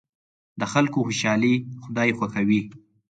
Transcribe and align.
د 0.59 0.61
خلکو 0.73 0.99
خوشحالي 1.05 1.53
خدای 1.83 2.09
خوښوي. 2.17 2.61